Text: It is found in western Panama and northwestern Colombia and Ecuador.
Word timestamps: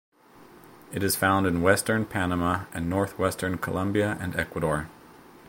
It 0.91 1.03
is 1.03 1.15
found 1.15 1.45
in 1.45 1.61
western 1.61 2.05
Panama 2.07 2.65
and 2.73 2.89
northwestern 2.89 3.59
Colombia 3.59 4.17
and 4.19 4.35
Ecuador. 4.35 4.89